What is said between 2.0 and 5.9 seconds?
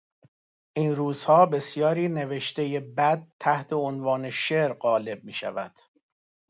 نوشتهی بدتحت عنوان شعر قالب میشود.